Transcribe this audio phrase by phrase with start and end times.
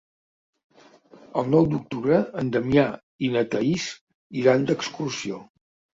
[1.41, 2.87] El nou d'octubre en Damià
[3.27, 3.87] i na Thaís
[4.45, 5.39] iran d'excursió.